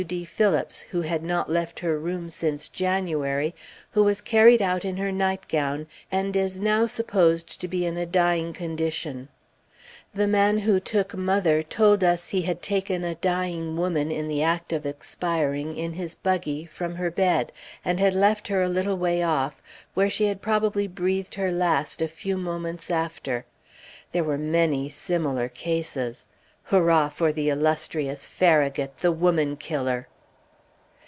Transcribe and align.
D. 0.07 0.25
Phillips 0.25 0.81
who 0.81 1.01
had 1.01 1.21
not 1.21 1.47
left 1.47 1.81
her 1.81 1.99
room 1.99 2.27
since 2.27 2.67
January, 2.69 3.53
who 3.91 4.03
was 4.03 4.19
carried 4.19 4.59
out 4.59 4.83
in 4.83 4.97
her 4.97 5.11
nightgown, 5.11 5.85
and 6.11 6.35
is 6.35 6.59
now 6.59 6.87
supposed 6.87 7.61
to 7.61 7.67
be 7.67 7.85
in 7.85 7.97
a 7.97 8.07
dying 8.07 8.51
condition. 8.51 9.27
The 10.11 10.25
man 10.25 10.57
who 10.57 10.79
took 10.79 11.15
mother 11.15 11.61
told 11.61 12.03
us 12.03 12.29
he 12.29 12.41
had 12.41 12.63
taken 12.63 13.03
a 13.03 13.13
dying 13.13 13.77
woman 13.77 14.11
in 14.11 14.27
the 14.27 14.41
act 14.41 14.73
of 14.73 14.87
expiring 14.87 15.77
in 15.77 15.93
his 15.93 16.15
buggy, 16.15 16.65
from 16.65 16.95
her 16.95 17.11
bed, 17.11 17.51
and 17.85 17.99
had 17.99 18.15
left 18.15 18.47
her 18.47 18.59
a 18.59 18.67
little 18.67 18.97
way 18.97 19.21
off, 19.21 19.61
where 19.93 20.09
she 20.09 20.25
had 20.25 20.41
probably 20.41 20.87
breathed 20.87 21.35
her 21.35 21.51
last 21.51 22.01
a 22.01 22.07
few 22.07 22.39
moments 22.39 22.89
after. 22.89 23.45
There 24.13 24.23
were 24.23 24.39
many 24.39 24.89
similar 24.89 25.47
cases. 25.47 26.25
Hurrah 26.65 27.09
for 27.09 27.33
the 27.33 27.49
illustrious 27.49 28.29
Farragut, 28.29 28.99
the 28.99 29.11
Woman 29.11 29.57
Killer!!! 29.57 30.07